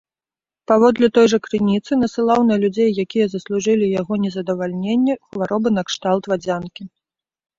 [0.69, 6.83] Паводле той жа крыніцы, насылаў на людзей, якія заслужылі яго незадавальненне, хваробы накшталт вадзянкі.